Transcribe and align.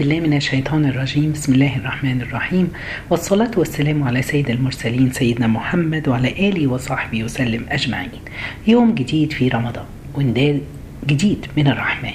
بالله 0.00 0.20
من 0.20 0.36
الشيطان 0.36 0.84
الرجيم. 0.84 1.32
بسم 1.32 1.52
الله 1.52 1.76
الرحمن 1.76 2.20
الرحيم. 2.20 2.72
والصلاة 3.10 3.50
والسلام 3.56 4.02
على 4.02 4.22
سيد 4.22 4.50
المرسلين 4.50 5.12
سيدنا 5.12 5.46
محمد 5.46 6.08
وعلى 6.08 6.48
آله 6.48 6.66
وصحبه 6.66 7.24
وسلم 7.24 7.66
أجمعين. 7.68 8.10
يوم 8.66 8.94
جديد 8.94 9.32
في 9.32 9.48
رمضان 9.48 9.84
ونداء 10.14 10.60
جديد 11.06 11.46
من 11.56 11.66
الرحمن. 11.68 12.14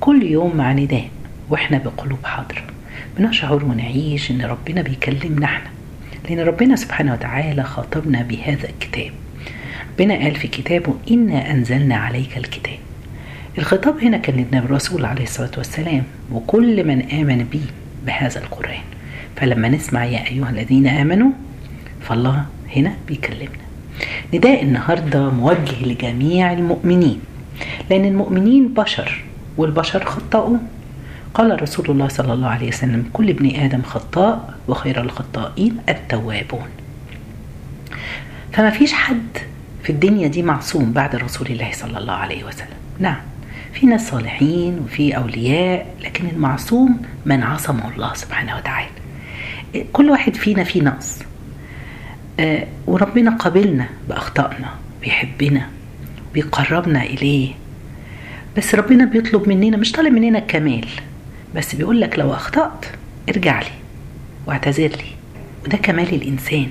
كل 0.00 0.22
يوم 0.22 0.56
مع 0.56 0.72
نداء 0.72 1.08
وإحنا 1.50 1.78
بقلوب 1.78 2.18
حاضرة 2.24 2.62
بنشعر 3.18 3.64
ونعيش 3.64 4.30
إن 4.30 4.42
ربنا 4.42 4.82
بيكلمنا 4.82 5.46
إحنا. 5.46 5.70
لأن 6.28 6.40
ربنا 6.40 6.76
سبحانه 6.76 7.12
وتعالى 7.12 7.62
خاطبنا 7.62 8.22
بهذا 8.22 8.68
الكتاب. 8.68 9.12
ربنا 9.92 10.14
قال 10.14 10.34
في 10.34 10.48
كتابه 10.48 10.94
إنا 11.10 11.50
أنزلنا 11.50 11.96
عليك 11.96 12.36
الكتاب. 12.36 12.85
الخطاب 13.58 13.98
هنا 13.98 14.16
كان 14.16 14.36
للنبي 14.36 14.58
الرسول 14.58 15.04
عليه 15.04 15.22
الصلاة 15.22 15.50
والسلام 15.56 16.02
وكل 16.32 16.84
من 16.84 17.10
آمن 17.10 17.46
به 17.52 17.64
بهذا 18.06 18.40
القرآن. 18.40 18.82
فلما 19.36 19.68
نسمع 19.68 20.04
يا 20.04 20.26
أيها 20.26 20.50
الذين 20.50 20.86
آمنوا 20.86 21.30
فالله 22.00 22.46
هنا 22.76 22.92
بيكلمنا. 23.08 23.66
نداء 24.34 24.62
النهاردة 24.62 25.30
موجه 25.30 25.84
لجميع 25.86 26.52
المؤمنين 26.52 27.20
لأن 27.90 28.04
المؤمنين 28.04 28.74
بشر 28.74 29.24
والبشر 29.56 30.04
خطاؤون. 30.04 30.68
قال 31.34 31.62
رسول 31.62 31.86
الله 31.88 32.08
صلى 32.08 32.32
الله 32.32 32.48
عليه 32.48 32.68
وسلم 32.68 33.10
كل 33.12 33.30
ابن 33.30 33.56
آدم 33.56 33.82
خطاء 33.82 34.54
وخير 34.68 35.00
الخطائين 35.00 35.76
التوابون. 35.88 36.68
فما 38.52 38.70
فيش 38.70 38.92
حد 38.92 39.38
في 39.82 39.90
الدنيا 39.90 40.28
دي 40.28 40.42
معصوم 40.42 40.92
بعد 40.92 41.16
رسول 41.16 41.46
الله 41.46 41.70
صلى 41.72 41.98
الله 41.98 42.12
عليه 42.12 42.44
وسلم. 42.44 42.76
نعم. 42.98 43.16
في 43.80 43.86
ناس 43.86 44.10
صالحين 44.10 44.78
وفي 44.78 45.16
أولياء 45.16 45.94
لكن 46.02 46.28
المعصوم 46.28 47.02
من 47.26 47.42
عصمه 47.42 47.88
الله 47.94 48.14
سبحانه 48.14 48.56
وتعالى. 48.56 48.88
كل 49.92 50.10
واحد 50.10 50.34
فينا 50.36 50.64
فيه 50.64 50.82
نقص. 50.82 51.18
آه 52.40 52.66
وربنا 52.86 53.30
قابلنا 53.36 53.88
بأخطائنا 54.08 54.74
بيحبنا 55.00 55.68
بيقربنا 56.34 57.02
إليه. 57.02 57.52
بس 58.56 58.74
ربنا 58.74 59.04
بيطلب 59.04 59.48
مننا 59.48 59.76
مش 59.76 59.92
طالب 59.92 60.12
مننا 60.12 60.38
الكمال 60.38 60.86
بس 61.54 61.74
بيقول 61.74 62.00
لك 62.00 62.18
لو 62.18 62.34
أخطأت 62.34 62.86
ارجع 63.28 63.60
لي 63.60 63.66
واعتذر 64.46 64.88
لي. 64.88 65.10
وده 65.64 65.76
كمال 65.78 66.14
الإنسان 66.14 66.66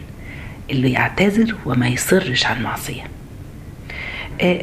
اللي 0.69 0.91
يعتذر 0.91 1.55
وما 1.65 1.87
يصرش 1.87 2.45
على 2.45 2.57
المعصية 2.57 3.03
آه 4.41 4.61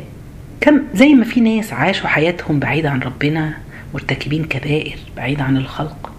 كم 0.62 0.80
زي 0.94 1.14
ما 1.14 1.24
في 1.24 1.40
ناس 1.40 1.72
عاشوا 1.72 2.08
حياتهم 2.08 2.58
بعيدة 2.58 2.90
عن 2.90 3.00
ربنا 3.00 3.54
مرتكبين 3.94 4.44
كبائر 4.44 4.98
بعيد 5.16 5.40
عن 5.40 5.56
الخلق 5.56 6.12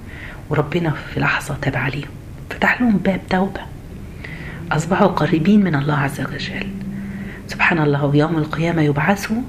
وربنا 0.49 0.93
في 1.13 1.19
لحظة 1.19 1.55
تاب 1.61 1.75
عليهم. 1.75 2.09
فتح 2.49 2.81
لهم 2.81 2.97
باب 2.97 3.21
توبة. 3.29 3.61
أصبحوا 4.71 5.07
قريبين 5.07 5.63
من 5.63 5.75
الله 5.75 5.93
عز 5.93 6.21
وجل. 6.21 6.67
سبحان 7.47 7.79
الله 7.79 8.05
ويوم 8.05 8.37
القيامة 8.37 8.81
يبعثوا 8.81 9.41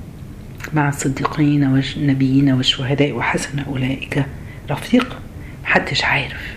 مع 0.72 0.88
الصديقين 0.88 1.64
والنبيين 1.64 2.52
والشهداء 2.52 3.12
وحسن 3.12 3.58
أولئك 3.58 4.26
رفيق. 4.70 5.16
محدش 5.64 6.04
عارف. 6.04 6.56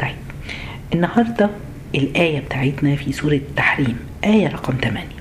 طيب 0.00 0.16
النهارده 0.94 1.50
الآية 1.94 2.40
بتاعتنا 2.40 2.96
في 2.96 3.12
سورة 3.12 3.34
التحريم 3.34 3.96
آية 4.24 4.48
رقم 4.48 4.74
8 4.82 5.19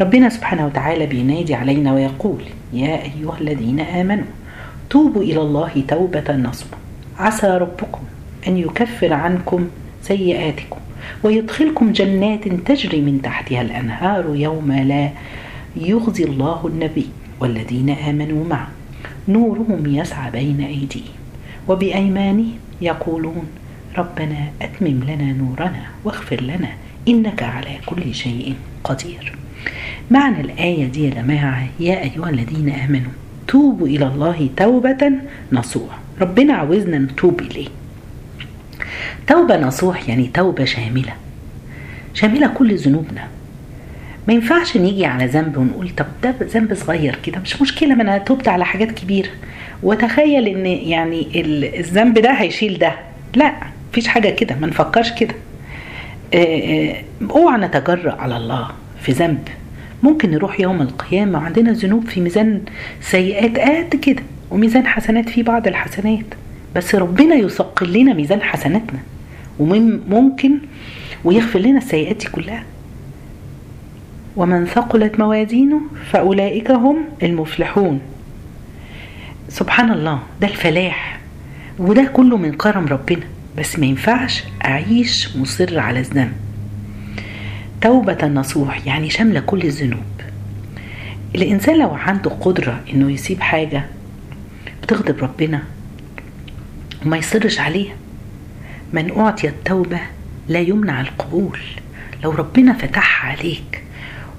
ربنا 0.00 0.28
سبحانه 0.28 0.66
وتعالى 0.66 1.06
بينادي 1.06 1.54
علينا 1.54 1.94
ويقول 1.94 2.42
يا 2.72 3.02
أيها 3.02 3.36
الذين 3.40 3.80
آمنوا 3.80 4.24
توبوا 4.90 5.22
إلى 5.22 5.40
الله 5.40 5.84
توبة 5.88 6.36
نصوحا 6.36 6.78
عسى 7.18 7.46
ربكم 7.46 8.00
أن 8.48 8.56
يكفر 8.56 9.12
عنكم 9.12 9.68
سيئاتكم 10.02 10.80
ويدخلكم 11.22 11.92
جنات 11.92 12.48
تجري 12.48 13.00
من 13.00 13.22
تحتها 13.22 13.62
الأنهار 13.62 14.36
يوم 14.36 14.72
لا 14.72 15.10
يخزي 15.76 16.24
الله 16.24 16.66
النبي 16.66 17.08
والذين 17.40 17.90
آمنوا 17.90 18.44
معه. 18.44 18.68
نورهم 19.28 19.82
يسعى 19.86 20.30
بين 20.30 20.60
أيديهم 20.60 21.18
وبأيمانهم 21.68 22.52
يقولون 22.80 23.46
ربنا 23.98 24.48
أتمم 24.62 25.00
لنا 25.04 25.32
نورنا 25.32 25.82
واغفر 26.04 26.40
لنا 26.40 26.68
إنك 27.08 27.42
على 27.42 27.78
كل 27.86 28.14
شيء 28.14 28.54
قدير. 28.84 29.34
معنى 30.10 30.40
الآية 30.40 30.84
دي 30.86 31.04
يا 31.04 31.10
جماعة 31.10 31.66
يا 31.80 32.02
أيها 32.02 32.30
الذين 32.30 32.70
آمنوا 32.70 33.10
توبوا 33.48 33.86
إلى 33.86 34.06
الله 34.06 34.48
توبة 34.56 35.12
نصوح 35.52 35.98
ربنا 36.20 36.54
عاوزنا 36.54 36.98
نتوب 36.98 37.40
إليه. 37.40 37.68
توبة 39.26 39.56
نصوح 39.56 40.08
يعني 40.08 40.30
توبة 40.34 40.64
شاملة. 40.64 41.12
شاملة 42.14 42.46
كل 42.46 42.76
ذنوبنا. 42.76 43.28
ما 44.28 44.34
ينفعش 44.34 44.76
نيجي 44.76 45.06
على 45.06 45.26
ذنب 45.26 45.56
ونقول 45.56 45.88
طب 45.96 46.06
ده 46.22 46.34
ذنب 46.42 46.74
صغير 46.74 47.18
كده 47.24 47.38
مش 47.38 47.62
مشكلة 47.62 47.94
ما 47.94 48.02
أنا 48.02 48.18
تبت 48.18 48.48
على 48.48 48.64
حاجات 48.64 48.90
كبيرة. 48.90 49.30
وتخيل 49.82 50.48
إن 50.48 50.66
يعني 50.66 51.28
الذنب 51.80 52.18
ده 52.18 52.30
هيشيل 52.32 52.78
ده. 52.78 52.92
لا 53.34 53.54
مفيش 53.90 54.08
حاجة 54.08 54.28
كده 54.30 54.56
ما 54.60 54.66
نفكرش 54.66 55.12
كده. 55.12 55.34
أوعى 57.30 57.58
نتجرأ 57.60 58.12
على 58.20 58.36
الله 58.36 58.68
في 59.00 59.12
ذنب. 59.12 59.48
ممكن 60.02 60.30
نروح 60.30 60.60
يوم 60.60 60.82
القيامة 60.82 61.38
وعندنا 61.38 61.72
ذنوب 61.72 62.06
في 62.06 62.20
ميزان 62.20 62.60
سيئات 63.00 63.58
قد 63.58 64.00
كده 64.00 64.22
وميزان 64.50 64.86
حسنات 64.86 65.28
في 65.28 65.42
بعض 65.42 65.66
الحسنات. 65.66 66.24
بس 66.76 66.94
ربنا 66.94 67.34
يثقل 67.34 67.92
لنا 67.92 68.14
ميزان 68.14 68.42
حسناتنا 68.42 68.98
وممكن 69.58 70.58
ويغفر 71.24 71.58
لنا 71.58 71.78
السيئات 71.78 72.16
دي 72.16 72.26
كلها. 72.28 72.64
ومن 74.36 74.66
ثقلت 74.66 75.18
موازينه 75.18 75.80
فأولئك 76.10 76.70
هم 76.70 76.96
المفلحون. 77.22 78.00
سبحان 79.48 79.90
الله 79.92 80.22
ده 80.40 80.46
الفلاح 80.48 81.20
وده 81.78 82.04
كله 82.04 82.36
من 82.36 82.52
كرم 82.52 82.86
ربنا. 82.86 83.24
بس 83.58 83.78
ما 83.78 83.86
ينفعش 83.86 84.44
أعيش 84.64 85.36
مصر 85.36 85.78
على 85.78 85.98
الذنب. 86.00 86.32
توبة 87.80 88.26
نصوح 88.26 88.86
يعني 88.86 89.10
شاملة 89.10 89.40
كل 89.40 89.62
الذنوب. 89.62 90.02
الإنسان 91.34 91.78
لو 91.78 91.90
عنده 91.90 92.30
قدرة 92.30 92.80
إنه 92.92 93.12
يسيب 93.12 93.40
حاجة 93.40 93.84
بتغضب 94.82 95.18
ربنا 95.22 95.62
وما 97.06 97.16
يصرش 97.16 97.58
عليها 97.58 97.94
من 98.92 99.18
أعطي 99.18 99.48
التوبة 99.48 100.00
لا 100.48 100.60
يمنع 100.60 101.00
القبول. 101.00 101.58
لو 102.24 102.30
ربنا 102.30 102.72
فتحها 102.72 103.30
عليك 103.30 103.82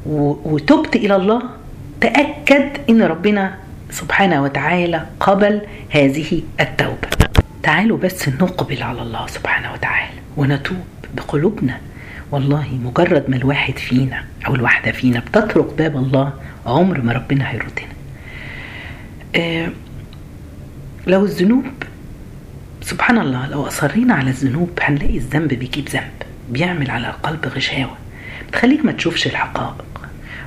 وتبت 0.05 0.95
إلى 0.95 1.15
الله 1.15 1.41
تأكد 2.01 2.69
إن 2.89 3.01
ربنا 3.01 3.57
سبحانه 3.91 4.43
وتعالى 4.43 5.05
قبل 5.19 5.61
هذه 5.89 6.41
التوبة. 6.59 7.09
تعالوا 7.63 7.97
بس 7.97 8.29
نقبل 8.29 8.83
على 8.83 9.01
الله 9.01 9.27
سبحانه 9.27 9.73
وتعالى 9.73 10.13
ونتوب 10.37 10.77
بقلوبنا. 11.15 11.79
والله 12.31 12.79
مجرد 12.83 13.29
ما 13.29 13.35
الواحد 13.35 13.77
فينا 13.77 14.23
أو 14.47 14.55
الواحدة 14.55 14.91
فينا 14.91 15.19
بتطرق 15.19 15.73
باب 15.77 15.95
الله 15.95 16.33
عمر 16.65 17.01
ما 17.01 17.13
ربنا 17.13 17.51
هيردنا. 17.51 17.87
آه 19.35 19.69
لو 21.07 21.25
الذنوب 21.25 21.65
سبحان 22.81 23.17
الله 23.17 23.47
لو 23.47 23.67
أصرينا 23.67 24.13
على 24.13 24.29
الذنوب 24.29 24.69
هنلاقي 24.81 25.17
الذنب 25.17 25.47
بيجيب 25.53 25.89
ذنب 25.89 26.11
بيعمل 26.49 26.91
على 26.91 27.07
القلب 27.07 27.45
غشاوة. 27.45 27.97
بتخليك 28.47 28.85
ما 28.85 28.91
تشوفش 28.91 29.27
الحقائق 29.27 29.85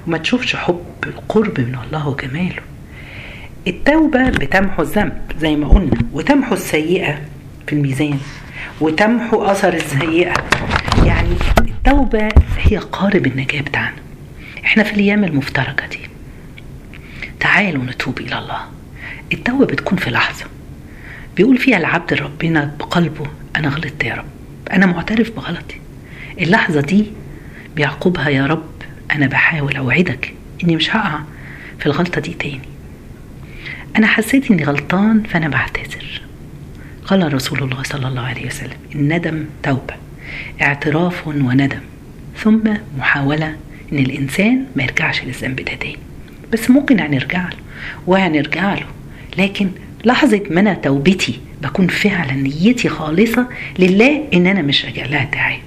وما 0.06 0.19
تشوفش 0.19 0.56
حب 0.56 0.84
القرب 1.06 1.60
من 1.60 1.76
الله 1.87 2.09
وجماله. 2.09 2.62
التوبة 3.66 4.31
بتمحو 4.31 4.82
الذنب 4.82 5.22
زي 5.41 5.56
ما 5.56 5.69
قلنا 5.69 5.98
وتمحو 6.12 6.54
السيئة 6.54 7.21
في 7.66 7.72
الميزان 7.72 8.19
وتمحو 8.80 9.45
أثر 9.45 9.74
السيئة. 9.74 10.33
يعني 10.33 10.61
التوبة 11.87 12.29
هي 12.59 12.77
قارب 12.77 13.27
النجاة 13.27 13.61
بتاعنا. 13.61 13.97
إحنا 14.65 14.83
في 14.83 14.93
الأيام 14.95 15.25
المفترجة 15.25 15.87
دي. 15.91 15.99
تعالوا 17.41 17.84
نتوب 17.84 18.21
إلى 18.21 18.39
الله. 18.39 18.61
التوبة 19.33 19.67
بتكون 19.67 19.99
في 19.99 20.11
لحظة. 20.11 20.45
بيقول 21.37 21.59
فيها 21.59 21.77
العبد 21.77 22.15
ربنا 22.15 22.75
بقلبه 22.79 23.27
أنا 23.57 23.69
غلطت 23.69 24.05
يا 24.05 24.15
رب. 24.15 24.25
أنا 24.73 24.87
معترف 24.87 25.31
بغلطي. 25.31 25.77
اللحظة 26.41 26.81
دي 26.81 27.07
بيعقبها 27.77 28.29
يا 28.29 28.47
رب 28.47 28.73
أنا 29.13 29.27
بحاول 29.27 29.77
أوعدك 29.77 30.34
إني 30.65 30.77
مش 30.77 30.97
هقع 30.97 31.21
في 31.79 31.87
الغلطة 31.87 32.21
دي 32.21 32.34
تاني. 32.34 32.69
أنا 33.97 34.07
حسيت 34.07 34.51
إني 34.51 34.65
غلطان 34.65 35.23
فأنا 35.23 35.49
بعتذر. 35.49 36.23
قال 37.07 37.34
رسول 37.34 37.63
الله 37.63 37.83
صلى 37.83 38.09
الله 38.09 38.23
عليه 38.23 38.47
وسلم 38.47 38.79
الندم 38.95 39.45
توبة. 39.63 39.95
اعتراف 40.63 41.27
وندم. 41.27 41.81
ثم 42.37 42.61
محاولة 42.99 43.57
إن 43.93 43.99
الإنسان 43.99 44.65
ما 44.77 44.83
يرجعش 44.83 45.23
للذنب 45.25 45.57
ده 45.57 45.75
تاني. 45.75 45.97
بس 46.53 46.71
ممكن 46.71 47.01
هنرجع 47.01 47.43
له 47.49 47.57
وهنرجع 48.07 48.75
له 48.75 48.87
لكن 49.39 49.69
لحظة 50.05 50.43
ما 50.51 50.61
أنا 50.61 50.75
توبتي 50.75 51.41
بكون 51.63 51.87
فعلا 51.87 52.33
نيتي 52.33 52.89
خالصة 52.89 53.49
لله 53.79 54.25
إن 54.34 54.47
أنا 54.47 54.63
مش 54.63 54.84
راجع 54.84 55.07
لها. 55.07 55.25
تعالى 55.25 55.59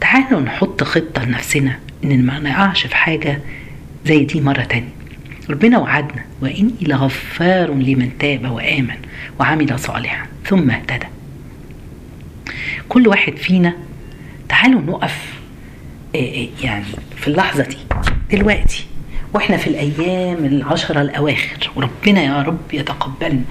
تعالوا 0.00 0.40
نحط 0.40 0.82
خطة 0.84 1.24
لنفسنا 1.24 1.78
إن 2.04 2.26
ما 2.26 2.38
نقعش 2.38 2.86
في 2.86 2.96
حاجة 2.96 3.38
زي 4.06 4.24
دي 4.24 4.40
مرة 4.40 4.62
تانية. 4.62 4.88
ربنا 5.50 5.78
وعدنا 5.78 6.24
وإني 6.42 6.74
لغفار 6.82 7.70
لمن 7.74 8.10
تاب 8.18 8.50
وآمن 8.50 8.96
وعمل 9.40 9.78
صالحا. 9.78 10.26
ثم 10.46 10.70
اهتدى. 10.70 11.06
كل 12.88 13.08
واحد 13.08 13.36
فينا 13.36 13.74
تعالوا 14.64 14.80
نقف 14.82 15.34
يعني 16.62 16.84
في 17.16 17.28
اللحظة 17.28 17.64
دي 17.64 17.76
دلوقتي 18.32 18.86
وإحنا 19.34 19.56
في 19.56 19.66
الأيام 19.66 20.44
العشرة 20.44 21.00
الأواخر 21.00 21.70
وربنا 21.76 22.22
يا 22.22 22.42
رب 22.42 22.58
يتقبلنا 22.72 23.42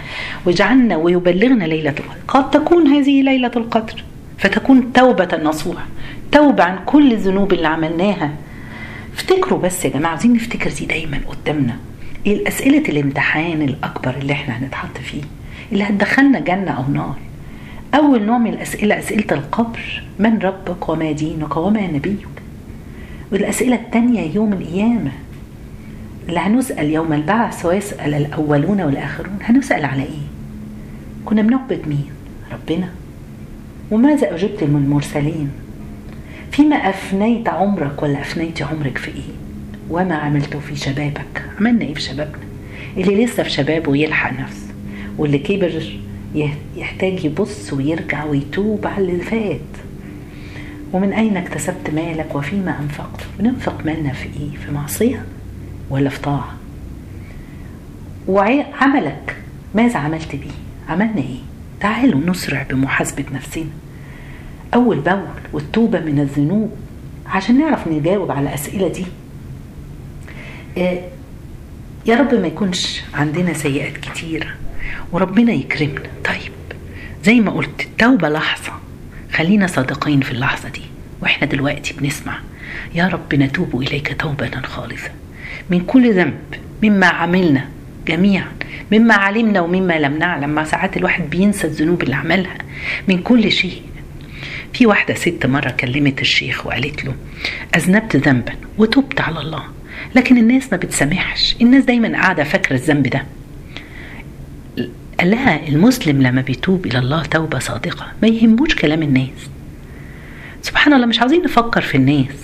ويجعلنا 0.45 0.95
ويبلغنا 0.95 1.63
ليلة 1.65 1.89
القدر. 1.89 2.17
قد 2.27 2.51
تكون 2.51 2.87
هذه 2.87 3.21
ليلة 3.21 3.51
القدر 3.55 4.03
فتكون 4.37 4.93
توبة 4.93 5.29
نصوح 5.43 5.83
توبة 6.31 6.63
عن 6.63 6.79
كل 6.85 7.11
الذنوب 7.11 7.53
اللي 7.53 7.67
عملناها. 7.67 8.31
افتكروا 9.15 9.59
بس 9.59 9.85
يا 9.85 9.89
جماعة 9.89 10.11
عايزين 10.11 10.33
نفتكر 10.33 10.69
دي 10.69 10.85
دايما 10.85 11.19
قدامنا. 11.27 11.77
إيه 12.25 12.33
الأسئلة 12.33 12.89
الامتحان 12.89 13.61
الأكبر 13.61 14.15
اللي 14.21 14.33
إحنا 14.33 14.57
هنتحط 14.57 14.97
فيه 14.97 15.21
اللي 15.71 15.83
هتدخلنا 15.83 16.39
جنة 16.39 16.71
أو 16.71 16.83
نار. 16.93 17.15
أول 17.95 18.23
نوع 18.23 18.37
من 18.37 18.53
الأسئلة 18.53 18.99
أسئلة 18.99 19.25
القبر 19.31 20.03
من 20.19 20.37
ربك 20.39 20.89
وما 20.89 21.11
دينك 21.11 21.57
وما 21.57 21.87
نبيك 21.87 22.27
والأسئلة 23.31 23.75
التانية 23.75 24.35
يوم 24.35 24.53
القيامة 24.53 25.11
اللي 26.29 26.39
هنسأل 26.39 26.89
يوم 26.89 27.13
البعث 27.13 27.65
ويسأل 27.65 28.13
الأولون 28.13 28.81
والآخرون 28.81 29.37
هنسأل 29.43 29.85
على 29.85 30.03
إيه؟ 30.03 30.23
كنا 31.25 31.41
بنعبد 31.41 31.81
مين؟ 31.87 32.05
ربنا 32.51 32.89
وماذا 33.91 34.35
أجبت 34.35 34.63
من 34.63 34.75
المرسلين؟ 34.85 35.49
فيما 36.51 36.75
أفنيت 36.75 37.49
عمرك 37.49 38.03
ولا 38.03 38.21
أفنيت 38.21 38.61
عمرك 38.61 38.97
في 38.97 39.11
إيه؟ 39.11 39.33
وما 39.89 40.15
عملته 40.15 40.59
في 40.59 40.75
شبابك 40.75 41.43
عملنا 41.59 41.85
إيه 41.85 41.93
في 41.93 42.01
شبابنا؟ 42.01 42.43
اللي 42.97 43.25
لسه 43.25 43.43
في 43.43 43.49
شبابه 43.49 43.95
يلحق 43.97 44.33
نفسه 44.39 44.67
واللي 45.17 45.37
كبر 45.39 45.83
يحتاج 46.77 47.25
يبص 47.25 47.73
ويرجع 47.73 48.23
ويتوب 48.25 48.87
على 48.87 49.11
اللي 49.11 49.23
فات. 49.23 49.59
ومن 50.93 51.13
أين 51.13 51.37
اكتسبت 51.37 51.89
مالك 51.95 52.35
وفيما 52.35 52.79
أنفقت؟ 52.79 53.21
بننفق 53.39 53.85
مالنا 53.85 54.13
في 54.13 54.25
إيه؟ 54.25 54.57
في 54.65 54.71
معصية 54.71 55.25
ولا 55.89 56.09
في 56.09 56.21
طاعة؟ 56.21 56.53
وعملك 58.27 59.35
ماذا 59.75 59.99
عملت 59.99 60.35
بيه؟ 60.35 60.51
عملنا 60.89 61.17
إيه؟ 61.17 61.39
تعالوا 61.79 62.21
نسرع 62.25 62.63
بمحاسبة 62.69 63.25
نفسنا. 63.33 63.65
أول 64.73 64.99
بأول 64.99 65.21
والتوبة 65.53 65.99
من 65.99 66.19
الذنوب 66.19 66.71
عشان 67.25 67.59
نعرف 67.59 67.87
نجاوب 67.87 68.31
على 68.31 68.49
الأسئلة 68.49 68.87
دي. 68.87 69.05
آه 70.77 71.01
يا 72.05 72.15
رب 72.15 72.33
ما 72.33 72.47
يكونش 72.47 73.01
عندنا 73.13 73.53
سيئات 73.53 73.97
كتيرة 73.97 74.47
وربنا 75.11 75.53
يكرمنا. 75.53 76.09
زي 77.23 77.39
ما 77.39 77.51
قلت 77.51 77.81
التوبة 77.81 78.29
لحظة. 78.29 78.71
خلينا 79.33 79.67
صادقين 79.67 80.21
في 80.21 80.31
اللحظة 80.31 80.69
دي 80.69 80.81
وإحنا 81.21 81.47
دلوقتي 81.47 81.93
بنسمع. 81.93 82.39
يا 82.95 83.07
رب 83.07 83.35
نتوب 83.35 83.81
إليك 83.81 84.21
توبة 84.21 84.61
خالصة. 84.63 85.11
من 85.69 85.79
كل 85.79 86.13
ذنب 86.13 86.39
مما 86.83 87.07
عملنا 87.07 87.69
جميعا 88.07 88.51
مما 88.91 89.13
علمنا 89.13 89.61
ومما 89.61 89.99
لم 89.99 90.17
نعلم 90.17 90.49
ما 90.49 90.63
ساعات 90.63 90.97
الواحد 90.97 91.29
بينسى 91.29 91.67
الذنوب 91.67 92.03
اللي 92.03 92.15
عملها. 92.15 92.57
من 93.07 93.17
كل 93.17 93.51
شيء. 93.51 93.81
في 94.73 94.85
واحدة 94.85 95.13
ست 95.13 95.45
مرة 95.45 95.69
كلمت 95.69 96.21
الشيخ 96.21 96.65
وقالت 96.65 97.05
له 97.05 97.13
أذنبت 97.75 98.15
ذنبا 98.15 98.53
وتبت 98.77 99.21
على 99.21 99.39
الله 99.39 99.63
لكن 100.15 100.37
الناس 100.37 100.71
ما 100.71 100.77
بتسامحش. 100.77 101.55
الناس 101.61 101.83
دايما 101.83 102.21
قاعدة 102.21 102.43
فاكرة 102.43 102.75
الذنب 102.75 103.07
ده. 103.07 103.25
قال 105.19 105.31
لها 105.31 105.67
المسلم 105.67 106.21
لما 106.21 106.41
بيتوب 106.41 106.85
إلى 106.85 106.99
الله 106.99 107.23
توبة 107.23 107.59
صادقة 107.59 108.07
ما 108.21 108.27
يهموش 108.27 108.75
كلام 108.75 109.03
الناس. 109.03 109.49
سبحان 110.61 110.93
الله 110.93 111.05
مش 111.05 111.19
عاوزين 111.19 111.43
نفكر 111.43 111.81
في 111.81 111.95
الناس. 111.95 112.35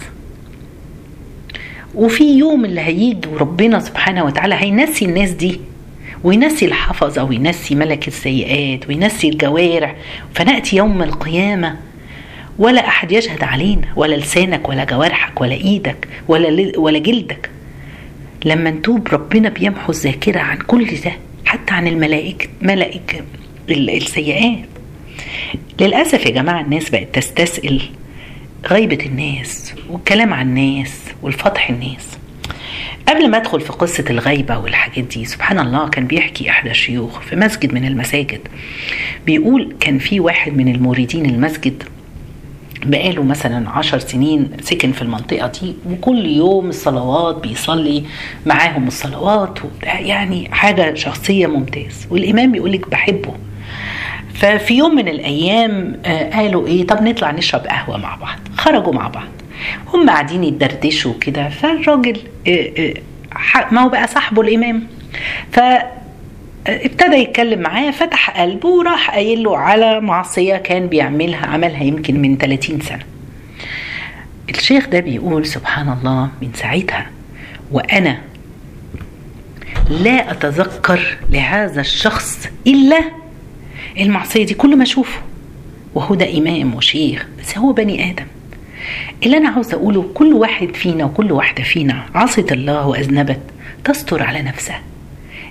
وفي 1.96 2.38
يوم 2.38 2.66
اللي 2.66 2.82
هيجي 2.82 3.28
وربنا 3.28 3.80
سبحانه 3.80 4.24
وتعالى 4.26 4.56
هينسي 4.56 5.06
الناس 5.06 5.30
دي 5.30 5.62
وينسي 6.24 6.66
الحفظة 6.66 7.24
وينسي 7.24 7.76
ملك 7.76 8.08
السيئات 8.08 8.88
وينسي 8.88 9.30
الجوارح. 9.30 9.96
فنأتي 10.34 10.76
يوم 10.76 11.04
القيامة 11.04 11.78
ولا 12.58 12.88
أحد 12.88 13.12
يشهد 13.12 13.44
علينا 13.44 13.88
ولا 13.96 14.16
لسانك 14.16 14.70
ولا 14.70 14.84
جوارحك 14.84 15.42
ولا 15.42 15.54
إيدك 15.56 16.08
ولا 16.28 16.72
ولا 16.78 17.00
جلدك. 17.00 17.50
لما 18.46 18.70
نتوب 18.70 19.08
ربنا 19.08 19.50
بيمحو 19.50 19.92
الذاكرة 19.92 20.40
عن 20.40 20.58
كل 20.58 20.88
ده. 21.06 21.12
حتى 21.50 21.74
عن 21.74 21.88
الملائكة 21.88 22.48
ملائكة 22.62 23.22
السيئات. 23.70 24.66
للأسف 25.82 26.26
يا 26.26 26.32
جماعة 26.32 26.62
الناس 26.62 26.90
بقت 26.90 27.16
تستسئل 27.16 27.82
غيبة 28.68 29.06
الناس 29.06 29.74
والكلام 29.90 30.34
عن 30.34 30.58
الناس 30.58 31.00
والفضح 31.22 31.70
الناس. 31.70 32.18
قبل 33.08 33.30
ما 33.30 33.38
أدخل 33.38 33.62
في 33.62 33.72
قصة 33.72 34.06
الغيبة 34.10 34.58
والحاجات 34.58 35.04
دي 35.04 35.26
سبحان 35.26 35.60
الله 35.60 35.90
كان 35.90 36.08
بيحكي 36.08 36.50
أحدى 36.50 36.72
الشيوخ 36.72 37.20
في 37.22 37.36
مسجد 37.36 37.74
من 37.74 37.86
المساجد. 37.86 38.42
بيقول 39.26 39.76
كان 39.80 40.00
في 40.00 40.20
واحد 40.20 40.58
من 40.58 40.76
الموردين 40.76 41.26
المسجد 41.26 41.84
بقاله 42.86 43.24
مثلا 43.24 43.70
عشر 43.70 44.00
سنين 44.00 44.52
سكن 44.62 44.92
في 44.92 45.02
المنطقة 45.02 45.48
دي 45.62 45.76
وكل 45.90 46.26
يوم 46.26 46.70
الصلوات 46.70 47.36
بيصلي 47.36 48.04
معاهم 48.46 48.88
الصلوات 48.88 49.60
يعني 49.84 50.50
حاجة 50.52 50.94
شخصية 50.94 51.48
ممتاز 51.48 52.08
والإمام 52.10 52.52
بيقولك 52.52 52.90
بحبه. 52.90 53.34
ففي 54.34 54.74
يوم 54.74 54.96
من 54.96 55.08
الأيام 55.08 56.00
قالوا 56.34 56.68
إيه 56.68 56.88
طب 56.88 57.02
نطلع 57.04 57.32
نشرب 57.32 57.62
قهوة 57.62 57.98
مع 57.98 58.16
بعض. 58.16 58.38
خرجوا 58.58 58.94
مع 58.94 59.08
بعض. 59.08 59.28
هم 59.94 60.10
قاعدين 60.10 60.44
يدردشوا 60.44 61.14
كده 61.22 61.50
فالراجل 61.50 62.18
ما 63.72 63.82
هو 63.82 63.90
بقى 63.90 64.08
صاحبه 64.08 64.42
الإمام. 64.42 64.84
ف 65.52 65.60
ابتدى 66.76 67.16
يتكلم 67.16 67.60
معاه 67.60 67.92
فتح 67.92 68.42
قلبه 68.42 68.70
وراح 68.70 69.12
قايل 69.12 69.44
له 69.44 69.58
على 69.58 70.02
معصية 70.02 70.56
كان 70.58 70.88
بيعملها 70.88 71.46
عملها 71.46 71.84
يمكن 71.84 72.20
من 72.22 72.38
30 72.38 72.82
سنة. 72.82 73.04
الشيخ 74.50 74.88
ده 74.90 75.00
بيقول 75.00 75.46
سبحان 75.46 75.90
الله 75.90 76.30
من 76.42 76.50
ساعتها 76.54 77.10
وأنا 77.72 78.18
لا 79.90 80.32
أتذكر 80.32 81.18
لهذا 81.30 81.82
الشخص 81.82 82.48
إلا 82.68 83.00
المعصية 84.00 84.46
دي 84.46 84.54
كل 84.54 84.76
ما 84.76 84.84
أشوفه 84.84 85.22
وهو 85.96 86.16
ده 86.16 86.38
إمام 86.38 86.76
وشيخ 86.76 87.28
بس 87.40 87.58
هو 87.58 87.72
بني 87.74 88.12
آدم. 88.12 88.26
اللي 89.24 89.38
أنا 89.38 89.50
عاوز 89.50 89.74
أقوله 89.74 90.10
كل 90.14 90.34
واحد 90.34 90.76
فينا 90.76 91.06
وكل 91.06 91.32
واحدة 91.32 91.64
فينا 91.64 92.06
عصت 92.16 92.52
الله 92.52 92.88
وأذنبت 92.88 93.40
تستر 93.84 94.24
على 94.24 94.42
نفسها. 94.42 94.82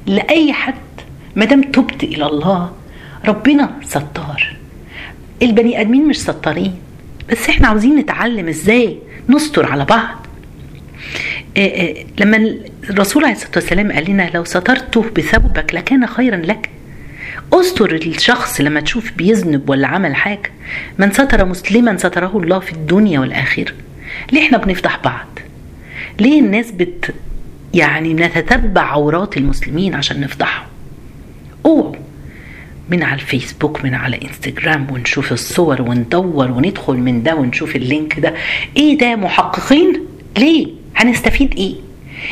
لأي 0.07 0.53
حد 0.53 0.75
ما 1.39 1.45
دام 1.45 1.63
تبت 1.63 2.05
إلى 2.05 2.27
الله 2.27 2.73
ربنا 3.27 3.71
ستار. 3.85 4.57
البني 5.43 5.81
آدمين 5.81 6.09
مش 6.09 6.21
ستارين 6.21 6.75
بس 7.31 7.49
إحنا 7.49 7.69
عاوزين 7.69 7.97
نتعلم 7.97 8.49
إزاي 8.49 8.99
نستر 9.29 9.67
على 9.67 9.85
بعض. 9.85 10.27
آآ 11.57 11.61
آآ 11.61 11.95
لما 12.21 12.55
الرسول 12.91 13.25
عليه 13.25 13.35
الصلاة 13.35 13.53
والسلام 13.57 13.93
قال 13.93 14.11
لنا 14.11 14.31
لو 14.35 14.45
سترته 14.45 15.11
بثوبك 15.17 15.75
لكان 15.75 16.07
خيرا 16.07 16.37
لك. 16.37 16.71
استر 17.53 17.95
الشخص 17.95 18.61
لما 18.61 18.81
تشوف 18.81 19.13
بيذنب 19.13 19.71
ولا 19.71 19.89
عمل 19.89 20.15
حاجة. 20.15 20.53
من 20.99 21.13
ستر 21.13 21.45
مسلما 21.45 21.97
ستره 21.97 22.33
الله 22.39 22.59
في 22.59 22.73
الدنيا 22.73 23.21
والآخرة. 23.21 23.73
ليه 24.33 24.47
إحنا 24.47 24.59
بنفضح 24.59 25.01
بعض؟ 25.05 25.27
ليه 26.21 26.41
الناس 26.41 26.71
بت 26.71 27.15
يعني 27.75 28.15
نتتبع 28.15 28.83
عورات 28.83 29.37
المسلمين 29.37 29.95
عشان 29.95 30.21
نفضحهم؟ 30.21 30.68
اوعوا 31.67 31.93
من 32.91 33.03
على 33.03 33.15
الفيسبوك 33.15 33.85
من 33.85 33.95
على 33.95 34.21
انستجرام 34.23 34.87
ونشوف 34.93 35.33
الصور 35.33 35.83
وندور 35.83 36.51
وندخل 36.51 36.95
من 36.95 37.23
ده 37.23 37.35
ونشوف 37.35 37.77
اللينك 37.77 38.21
ده. 38.21 38.35
إيه 38.77 38.99
ده 38.99 39.17
محققين؟ 39.17 40.01
ليه؟ 40.39 40.67
هنستفيد 40.97 41.55
إيه؟ 41.57 41.75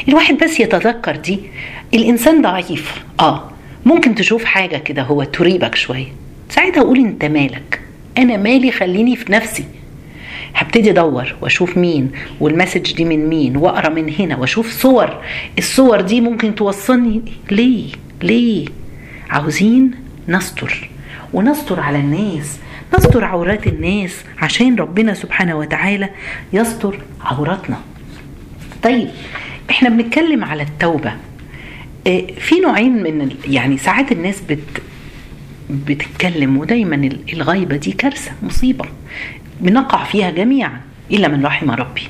الواحد 0.08 0.38
بس 0.44 0.60
يتذكر 0.60 1.16
دي. 1.16 1.38
الإنسان 1.94 2.42
ضعيف. 2.42 3.04
آه. 3.20 3.50
ممكن 3.86 4.14
تشوف 4.14 4.44
حاجة 4.44 4.76
كده 4.76 5.02
هو 5.02 5.24
تريبك 5.24 5.74
شوية. 5.74 6.06
ساعتها 6.50 6.82
قول 6.82 6.98
أنت 6.98 7.24
مالك. 7.24 7.80
أنا 8.18 8.36
مالي 8.36 8.72
خليني 8.72 9.16
في 9.16 9.32
نفسي. 9.32 9.64
هبتدي 10.54 10.90
أدور 10.90 11.36
وأشوف 11.40 11.78
مين 11.78 12.10
والمسج 12.40 12.92
دي 12.94 13.04
من 13.04 13.26
مين 13.28 13.56
وأقرأ 13.56 13.88
من 13.88 14.14
هنا 14.18 14.36
وأشوف 14.36 14.70
صور. 14.72 15.22
الصور 15.58 16.00
دي 16.00 16.20
ممكن 16.20 16.54
توصلني 16.54 17.22
ليه؟ 17.50 17.84
ليه؟ 18.22 18.66
عاوزين 19.30 19.90
نستر 20.28 20.90
ونستر 21.32 21.80
على 21.80 21.98
الناس 21.98 22.58
نستر 22.98 23.24
عورات 23.24 23.66
الناس 23.66 24.24
عشان 24.38 24.76
ربنا 24.76 25.14
سبحانه 25.14 25.56
وتعالى 25.56 26.08
يستر 26.52 27.00
عوراتنا. 27.20 27.76
طيب 28.82 29.08
إحنا 29.70 29.88
بنتكلم 29.88 30.44
على 30.44 30.62
التوبة. 30.62 31.12
آه 32.06 32.26
في 32.38 32.60
نوعين 32.60 33.02
من. 33.02 33.30
يعني 33.48 33.78
ساعات 33.78 34.12
الناس 34.12 34.40
بت 34.48 34.82
بتتكلم 35.70 36.56
ودايما 36.56 37.10
الغيبة 37.32 37.76
دي 37.76 37.92
كارثة 37.92 38.32
مصيبة. 38.42 38.84
بنقع 39.60 40.04
فيها 40.04 40.30
جميعا 40.30 40.80
إلا 41.10 41.28
من 41.28 41.46
رحم 41.46 41.70
ربي. 41.70 42.02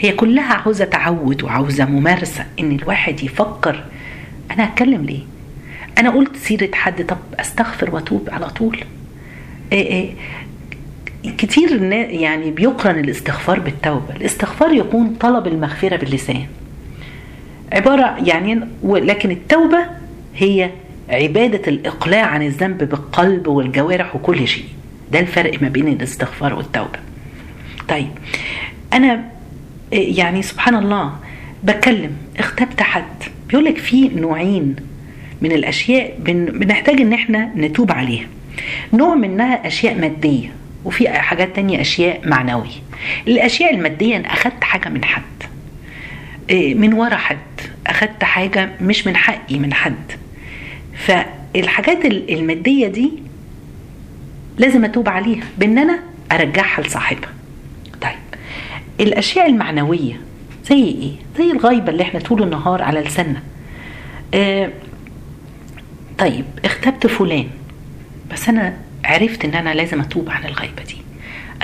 هي 0.00 0.12
كلها 0.12 0.54
عاوزة 0.54 0.84
تعود 0.84 1.42
وعاوزة 1.42 1.84
ممارسة 1.84 2.46
إن 2.60 2.72
الواحد 2.72 3.22
يفكر 3.22 3.84
أنا 4.50 4.64
هتكلم 4.64 5.04
ليه؟ 5.04 5.31
أنا 5.98 6.10
قلت 6.10 6.36
سيرة 6.36 6.70
حد 6.74 7.06
طب 7.06 7.18
أستغفر 7.40 7.94
وأتوب 7.94 8.28
على 8.32 8.48
طول؟ 8.50 8.84
إيه 9.72 9.86
إيه. 9.86 10.14
كتير 11.38 11.82
يعني 11.92 12.50
بيقرن 12.50 12.98
الاستغفار 12.98 13.60
بالتوبة. 13.60 14.16
الاستغفار 14.16 14.72
يكون 14.72 15.14
طلب 15.20 15.46
المغفرة 15.46 15.96
باللسان. 15.96 16.46
عبارة 17.72 18.16
يعني 18.24 18.60
لكن 18.84 19.30
التوبة 19.30 19.78
هي 20.36 20.70
عبادة 21.08 21.62
الإقلاع 21.68 22.26
عن 22.26 22.42
الذنب 22.42 22.78
بالقلب 22.78 23.46
والجوارح 23.46 24.16
وكل 24.16 24.48
شيء. 24.48 24.64
ده 25.12 25.20
الفرق 25.20 25.62
ما 25.62 25.68
بين 25.68 25.88
الاستغفار 25.88 26.54
والتوبة. 26.54 26.98
طيب 27.88 28.10
أنا 28.92 29.24
يعني 29.92 30.42
سبحان 30.42 30.74
الله 30.74 31.12
بتكلم 31.64 32.16
اختبت 32.38 32.82
حد. 32.82 33.22
بيقول 33.48 33.64
لك 33.64 33.78
في 33.78 34.08
نوعين 34.08 34.76
من 35.42 35.52
الأشياء 35.52 36.14
بن 36.18 36.44
بنحتاج 36.44 37.00
إن 37.00 37.12
إحنا 37.12 37.50
نتوب 37.56 37.92
عليها. 37.92 38.26
نوع 38.92 39.14
منها 39.14 39.66
أشياء 39.66 39.94
مادية 39.94 40.52
وفي 40.84 41.08
حاجات 41.08 41.56
تانية 41.56 41.80
أشياء 41.80 42.28
معنوية. 42.28 42.70
الأشياء 43.28 43.74
المادية 43.74 44.16
أنا 44.16 44.32
أخدت 44.32 44.64
حاجة 44.64 44.88
من 44.88 45.04
حد. 45.04 45.22
من 46.52 46.92
ورا 46.94 47.16
حد. 47.16 47.38
أخدت 47.86 48.24
حاجة 48.24 48.70
مش 48.80 49.06
من 49.06 49.16
حقي 49.16 49.58
من 49.58 49.74
حد. 49.74 50.12
فالحاجات 50.94 52.04
المادية 52.04 52.86
دي 52.88 53.10
لازم 54.58 54.84
أتوب 54.84 55.08
عليها 55.08 55.44
بإن 55.58 55.78
أنا 55.78 55.98
أرجعها 56.32 56.82
لصاحبها. 56.82 57.30
طيب 58.02 58.40
الأشياء 59.00 59.46
المعنوية 59.46 60.20
زي 60.64 60.84
إيه؟ 60.84 61.12
زي 61.38 61.50
الغيبة 61.52 61.88
اللي 61.92 62.02
إحنا 62.02 62.20
طول 62.20 62.42
النهار 62.42 62.82
على 62.82 63.00
لساننا. 63.00 63.42
آه 64.34 64.70
طيب 66.22 66.44
اختبت 66.64 67.06
فلان 67.06 67.48
بس 68.32 68.48
أنا 68.48 68.76
عرفت 69.04 69.44
إن 69.44 69.54
أنا 69.54 69.74
لازم 69.74 70.00
أتوب 70.00 70.30
عن 70.30 70.44
الغيبة 70.44 70.82
دي. 70.82 70.96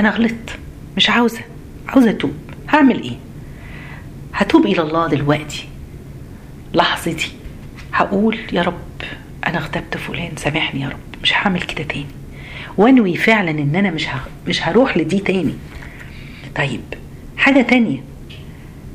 أنا 0.00 0.10
غلطت 0.10 0.58
مش 0.96 1.10
عاوزة 1.10 1.40
عاوزة 1.88 2.10
أتوب. 2.10 2.34
هعمل 2.68 3.02
إيه؟ 3.02 3.16
هتوب 4.34 4.66
إلى 4.66 4.82
الله 4.82 5.08
دلوقتي. 5.08 5.68
لحظتي 6.74 7.32
هقول 7.92 8.38
يا 8.52 8.62
رب 8.62 9.02
أنا 9.46 9.58
اغتبت 9.58 9.96
فلان 9.96 10.36
سامحني 10.36 10.80
يا 10.80 10.88
رب 10.88 11.22
مش 11.22 11.34
هعمل 11.34 11.60
كده 11.62 11.84
تاني. 11.84 12.06
وأنوي 12.76 13.16
فعلا 13.16 13.50
إن 13.50 13.76
أنا 13.76 13.90
مش 13.90 14.06
مش 14.48 14.68
هروح 14.68 14.96
لدي 14.96 15.18
تاني. 15.18 15.54
طيب 16.56 16.80
حاجة 17.36 17.62
تانية. 17.62 17.98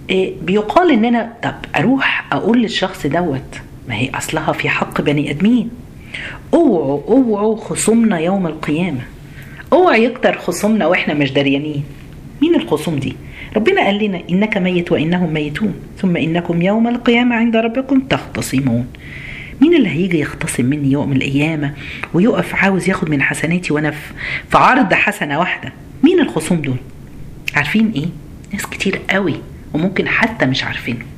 إيه 0.10 0.34
بيقال 0.42 0.92
إن 0.92 1.06
أنا 1.06 1.34
طب 1.44 1.56
أروح 1.76 2.26
أقول 2.32 2.62
للشخص 2.62 3.06
دوت 3.08 3.62
ما 3.90 3.96
هي 3.96 4.10
أصلها 4.10 4.54
في 4.54 4.70
حق 4.70 5.02
بني 5.02 5.32
آدمين. 5.32 5.70
أوعوا 6.54 7.02
أوعوا 7.08 7.58
خصومنا 7.58 8.20
يوم 8.20 8.48
القيامة. 8.48 9.02
اوعى 9.74 10.04
يكتر 10.04 10.38
خصومنا 10.38 10.88
وإحنا 10.88 11.14
مش 11.14 11.32
دريانين. 11.32 11.84
مين 12.42 12.56
الخصوم 12.56 12.96
دي؟ 12.96 13.16
ربنا 13.56 13.82
قال 13.86 14.04
لنا 14.04 14.22
إنك 14.30 14.58
ميت 14.58 14.92
وإنهم 14.92 15.34
ميتون 15.34 15.74
ثم 15.98 16.18
إنكم 16.18 16.62
يوم 16.62 16.88
القيامة 16.88 17.36
عند 17.36 17.56
ربكم 17.56 18.00
تختصمون. 18.00 18.88
مين 19.62 19.76
اللي 19.76 19.90
هيجي 19.90 20.20
يختصم 20.20 20.66
مني 20.66 20.92
يوم 20.92 21.12
القيامة؟ 21.12 21.74
ويقف 22.14 22.56
عاوز 22.56 22.90
ياخد 22.90 23.10
من 23.10 23.22
حسناتي 23.22 23.74
وأنا 23.74 23.92
في 24.50 24.58
عرض 24.58 24.94
حسنة 24.94 25.40
واحدة. 25.40 25.74
مين 26.04 26.20
الخصوم 26.20 26.62
دول؟ 26.62 26.78
عارفين 27.56 27.92
إيه؟ 27.96 28.06
ناس 28.54 28.66
كتير 28.66 29.00
قوي 29.10 29.36
وممكن 29.74 30.08
حتى 30.08 30.46
مش 30.46 30.64
عارفينهم 30.64 31.13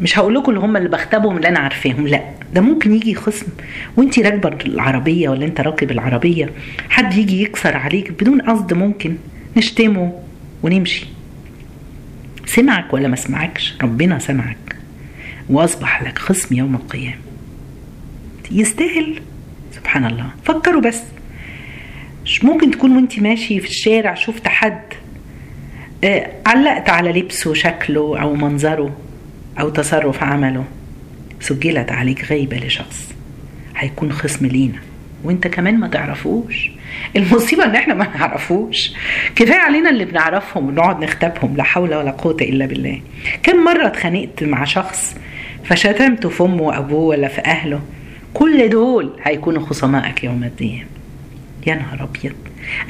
مش 0.00 0.18
هقول 0.18 0.34
لكم 0.34 0.50
اللي 0.50 0.60
هم 0.60 0.76
اللي 0.76 0.88
بختبهم 0.88 1.36
اللي 1.36 1.48
أنا 1.48 1.58
عارفاهم 1.58 2.06
لا. 2.06 2.22
ده 2.54 2.60
ممكن 2.60 2.94
يجي 2.94 3.14
خصم. 3.14 3.46
وأنت 3.96 4.18
راكبة 4.18 4.58
العربية 4.66 5.28
ولا 5.28 5.44
أنت 5.46 5.60
راكب 5.60 5.90
العربية 5.90 6.50
حد 6.90 7.14
يجي 7.18 7.42
يكسر 7.42 7.76
عليك 7.76 8.10
بدون 8.10 8.40
قصد 8.40 8.72
ممكن 8.74 9.16
نشتمه 9.56 10.12
ونمشي. 10.62 11.06
سمعك 12.46 12.92
ولا 12.94 13.08
ما 13.08 13.16
سمعكش؟ 13.16 13.74
ربنا 13.82 14.18
سمعك. 14.18 14.76
وأصبح 15.50 16.02
لك 16.02 16.18
خصم 16.18 16.54
يوم 16.54 16.74
القيامة. 16.74 17.16
يستاهل. 18.50 19.20
سبحان 19.72 20.04
الله. 20.04 20.26
فكروا 20.44 20.80
بس. 20.80 21.02
ممكن 22.42 22.70
تكون 22.70 22.96
وأنت 22.96 23.18
ماشي 23.18 23.60
في 23.60 23.66
الشارع 23.68 24.14
شفت 24.14 24.48
حد 24.48 24.80
آه 26.04 26.30
علقت 26.46 26.90
على 26.90 27.12
لبسه 27.20 27.54
شكله 27.54 28.20
أو 28.20 28.34
منظره. 28.34 28.96
أو 29.60 29.68
تصرف 29.68 30.22
عمله. 30.22 30.64
سجلت 31.40 31.92
عليك 31.92 32.24
غيبة 32.24 32.56
لشخص. 32.56 33.12
هيكون 33.76 34.12
خصم 34.12 34.46
لينا. 34.46 34.78
وانت 35.24 35.46
كمان 35.46 35.78
ما 35.80 35.88
تعرفوش. 35.88 36.70
المصيبة 37.16 37.64
إن 37.64 37.76
إحنا 37.76 37.94
ما 37.94 38.08
نعرفوش. 38.18 38.92
كفاية 39.36 39.58
علينا 39.60 39.90
اللي 39.90 40.04
بنعرفهم 40.04 40.68
ونقعد 40.68 41.04
نختبهم. 41.04 41.56
لا 41.56 41.62
حول 41.62 41.94
ولا 41.94 42.10
قوة 42.10 42.36
إلا 42.40 42.66
بالله. 42.66 43.00
كم 43.42 43.64
مرة 43.64 43.86
اتخانقت 43.86 44.42
مع 44.44 44.64
شخص 44.64 45.16
فشتمته 45.64 46.28
في 46.28 46.42
أمه 46.42 46.62
وأبوه 46.62 47.00
ولا 47.00 47.28
في 47.28 47.40
أهله؟ 47.40 47.80
كل 48.34 48.68
دول 48.68 49.10
هيكونوا 49.22 49.62
خصمائك 49.66 50.24
يوم 50.24 50.44
القيامه 50.44 50.84
يا 51.66 51.74
نهار 51.74 52.02
أبيض. 52.02 52.32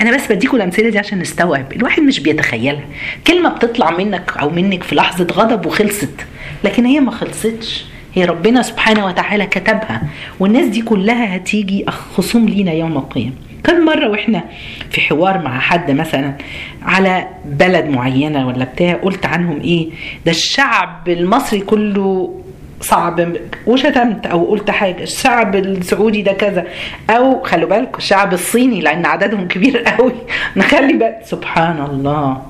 أنا 0.01 0.15
بس 0.17 0.33
بديكم 0.33 0.57
الأمثلة 0.57 0.89
دي 0.89 0.99
عشان 0.99 1.19
نستوعب. 1.19 1.73
الواحد 1.73 2.03
مش 2.03 2.21
بيتخيلها. 2.21 2.85
كلمة 3.27 3.49
بتطلع 3.49 3.91
منك 3.91 4.37
أو 4.37 4.51
منك 4.51 4.83
في 4.83 4.95
لحظة 4.95 5.27
غضب 5.33 5.67
وخلصت. 5.67 6.27
لكن 6.65 6.87
هي 6.87 7.01
ما 7.01 7.11
خلصتش. 7.11 7.85
هي 8.15 8.25
ربنا 8.25 8.63
سبحانه 8.63 9.07
وتعالى 9.07 9.47
كتبها 9.47 10.03
والناس 10.41 10.67
دي 10.67 10.83
كلها 10.83 11.37
هتيجي 11.37 11.85
خصوم 11.91 12.47
لينا 12.49 12.73
يوم 12.73 12.97
القيامة. 12.97 13.33
كم 13.65 13.85
مرة 13.85 14.09
وإحنا 14.09 14.45
في 14.91 15.01
حوار 15.01 15.39
مع 15.43 15.61
حد 15.61 15.91
مثلا 15.91 16.35
على 16.83 17.29
بلد 17.45 17.85
معينة 17.89 18.47
ولا 18.47 18.65
بتاع 18.65 18.93
قلت 18.95 19.27
عنهم 19.27 19.61
إيه؟ 19.61 19.89
ده 20.27 20.31
الشعب 20.33 21.09
المصري 21.09 21.61
كله 21.61 22.35
صعب 22.81 23.33
وشتمت 23.67 24.27
أو 24.27 24.45
قلت 24.45 24.71
حاجة 24.71 25.03
الشعب 25.03 25.57
السعودي 25.57 26.23
ده 26.23 26.33
كذا. 26.33 26.65
أو 27.11 27.43
خلوا 27.43 27.69
بالكم 27.69 27.99
الشعب 27.99 28.33
الصيني 28.33 28.81
لأن 28.81 29.07
عددهم 29.07 29.49
كبير 29.49 29.79
قوي. 29.99 30.13
نخلي 30.57 30.93
بقى 30.93 31.21
سبحان 31.25 31.85
الله. 31.91 32.43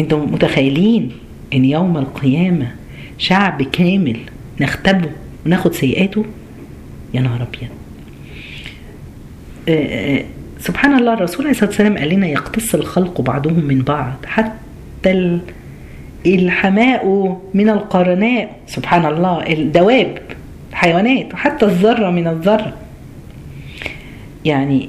أنتم 0.00 0.20
متخيلين 0.32 1.12
إن 1.54 1.64
يوم 1.64 1.96
القيامة 1.96 2.66
شعب 3.18 3.62
كامل 3.62 4.16
نختبه 4.60 5.10
وناخد 5.46 5.72
سيئاته؟ 5.72 6.24
يا 7.14 7.20
نهار 7.20 7.46
أبيض. 7.48 7.68
سبحان 10.60 10.94
الله 10.94 11.14
الرسول 11.14 11.40
عليه 11.40 11.50
الصلاة 11.50 11.68
والسلام 11.68 11.98
قال 11.98 12.08
لنا 12.08 12.26
يقتص 12.26 12.74
الخلق 12.74 13.20
بعضهم 13.20 13.64
من 13.64 13.82
بعض 13.82 14.12
حتى 14.26 15.40
الحماء 16.26 17.36
من 17.54 17.68
القرناء 17.68 18.56
سبحان 18.66 19.06
الله 19.06 19.52
الدواب 19.52 20.18
الحيوانات 20.70 21.34
وحتى 21.34 21.66
الذرة 21.66 22.10
من 22.10 22.26
الذرة. 22.26 22.74
يعني 24.44 24.88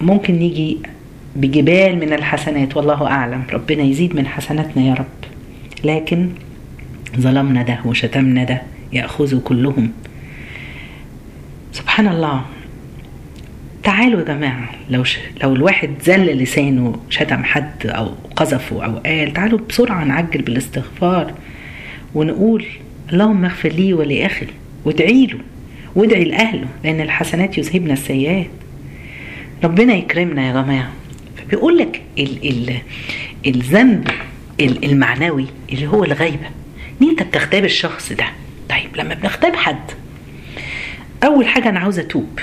ممكن 0.00 0.34
نيجي 0.34 0.78
بجبال 1.36 1.96
من 1.96 2.12
الحسنات 2.12 2.76
والله 2.76 3.06
أعلم 3.06 3.42
ربنا 3.52 3.82
يزيد 3.82 4.16
من 4.16 4.26
حسناتنا 4.26 4.84
يا 4.84 4.94
رب. 4.94 5.30
لكن 5.84 6.28
ظلمنا 7.16 7.62
ده 7.62 7.78
وشتمنا 7.84 8.44
ده 8.44 8.62
يأخذوا 8.92 9.40
كلهم. 9.44 9.92
سبحان 11.72 12.08
الله. 12.08 12.44
تعالوا 13.82 14.20
يا 14.20 14.24
جماعة 14.24 14.70
لو 14.90 15.04
ش... 15.04 15.18
لو 15.42 15.52
الواحد 15.52 15.90
زل 16.02 16.26
لسانه 16.26 17.00
شتم 17.10 17.44
حد 17.44 17.86
أو 17.86 18.06
قذفه 18.36 18.84
أو 18.84 18.96
قال 18.96 19.32
تعالوا 19.32 19.58
بسرعة 19.68 20.04
نعجل 20.04 20.42
بالاستغفار 20.42 21.34
ونقول 22.14 22.64
اللهم 23.12 23.44
اغفر 23.44 23.68
لي 23.68 23.94
ولأخي 23.94 24.46
وادعي 24.84 25.26
له 25.26 25.38
وادعي 25.94 26.24
لأهله 26.24 26.66
لأن 26.84 27.00
الحسنات 27.00 27.58
يذهبن 27.58 27.90
السيئات. 27.90 28.46
ربنا 29.64 29.94
يكرمنا 29.94 30.46
يا 30.48 30.62
جماعة. 30.62 30.92
فبيقول 31.36 31.78
لك 31.78 32.02
ال... 32.18 32.48
ال... 32.48 32.76
الذنب 33.46 34.08
المعنوي 34.60 35.46
اللي 35.72 35.86
هو 35.86 36.04
الغيبة. 36.04 36.46
ان 37.02 37.08
انت 37.08 37.22
بتغتاب 37.22 37.64
الشخص 37.64 38.12
ده؟ 38.12 38.26
طيب 38.70 38.96
لما 38.96 39.14
بنغتاب 39.14 39.56
حد 39.56 39.90
أول 41.24 41.46
حاجة 41.48 41.68
أنا 41.68 41.80
عاوزة 41.80 42.02
أتوب. 42.02 42.38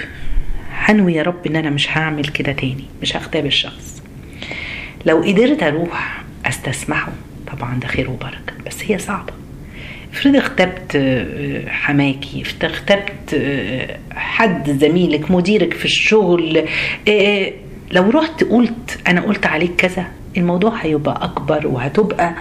هنوي 0.71 1.13
يا 1.13 1.23
رب 1.23 1.47
إن 1.47 1.55
أنا 1.55 1.69
مش 1.69 1.97
هعمل 1.97 2.25
كده 2.25 2.51
تاني 2.51 2.85
مش 3.01 3.15
هغتاب 3.15 3.45
الشخص. 3.45 4.01
لو 5.05 5.21
قدرت 5.23 5.63
أروح 5.63 6.23
أستسمحه 6.45 7.11
طبعا 7.51 7.79
ده 7.79 7.87
خير 7.87 8.09
وبركة 8.09 8.53
بس 8.67 8.83
هي 8.83 8.97
صعبة. 8.97 9.33
افرض 10.13 10.35
اغتبت 10.35 10.95
آه، 10.95 11.69
حماكي 11.69 12.43
اغتبت 12.63 13.33
آه، 13.33 13.97
حد 14.13 14.69
زميلك 14.79 15.31
مديرك 15.31 15.73
في 15.73 15.85
الشغل 15.85 16.65
آه، 17.09 17.51
لو 17.91 18.09
رحت 18.09 18.43
قلت 18.43 18.99
أنا 19.07 19.21
قلت 19.21 19.45
عليك 19.45 19.71
كذا 19.77 20.05
الموضوع 20.37 20.75
هيبقى 20.75 21.19
أكبر 21.25 21.67
وهتبقى 21.67 22.33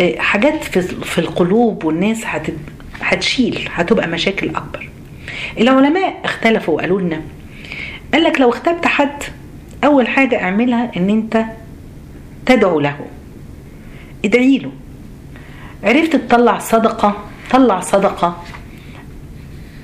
آه، 0.00 0.18
حاجات 0.18 0.64
في 1.04 1.18
القلوب 1.18 1.84
والناس 1.84 2.22
هت- 2.24 2.54
هتشيل 3.00 3.68
هتبقى 3.74 4.08
مشاكل 4.08 4.48
أكبر. 4.48 4.88
العلماء 5.60 6.20
اختلفوا 6.24 6.74
وقالوا 6.74 7.00
لنا 7.00 7.20
قال 8.14 8.22
لك 8.24 8.40
لو 8.40 8.48
اغتبت 8.52 8.86
حد 8.86 9.22
أول 9.84 10.08
حاجة 10.08 10.42
اعملها 10.42 10.90
إن 10.96 11.10
أنت 11.10 11.44
تدعو 12.46 12.80
له. 12.80 12.96
ادعي 14.24 14.58
له. 14.58 14.70
عرفت 15.84 16.16
تطلع 16.16 16.58
صدقة 16.58 17.24
طلع 17.50 17.80
صدقة 17.80 18.42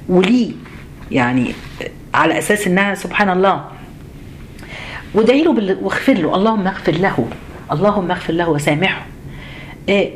وليه 0.09 0.53
يعني 1.11 1.53
على 2.15 2.39
أساس 2.39 2.67
إنها 2.67 2.95
سبحان 2.95 3.31
الله. 3.31 3.65
وادعي 5.15 5.43
له 5.43 5.77
واغفر 5.83 6.13
له 6.13 6.35
اللهم 6.35 6.67
اغفر 6.67 6.93
له. 6.93 7.29
اللهم 7.73 8.11
اغفر 8.11 8.33
له 8.33 8.51
وسامحه. 8.51 9.07
إيه 9.89 10.11